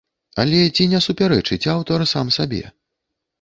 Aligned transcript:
Але 0.43 0.61
ці 0.75 0.87
не 0.93 1.01
супярэчыць 1.07 1.59
аўтар 1.75 2.07
сам 2.13 2.33
сабе? 2.39 2.63